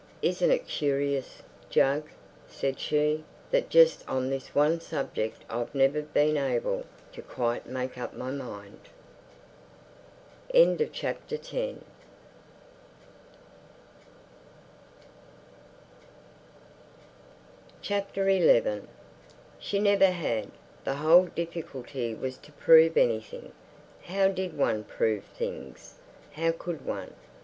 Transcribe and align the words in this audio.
"Isn't 0.23 0.49
it 0.49 0.65
curious, 0.67 1.43
Jug," 1.69 2.09
said 2.47 2.79
she, 2.79 3.23
"that 3.51 3.69
just 3.69 4.03
on 4.09 4.31
this 4.31 4.55
one 4.55 4.79
subject 4.79 5.43
I've 5.47 5.75
never 5.75 6.01
been 6.01 6.37
able 6.37 6.85
to 7.11 7.21
quite 7.21 7.67
make 7.67 7.99
up 7.99 8.15
my 8.15 8.31
mind?" 8.31 8.79
XI 10.55 10.65
She 19.59 19.79
never 19.79 20.07
had. 20.07 20.51
The 20.83 20.95
whole 20.95 21.25
difficulty 21.25 22.15
was 22.15 22.37
to 22.39 22.51
prove 22.53 22.97
anything. 22.97 23.51
How 24.05 24.29
did 24.29 24.57
one 24.57 24.83
prove 24.83 25.25
things, 25.25 25.99
how 26.31 26.51
could 26.53 26.83
one? 26.83 27.13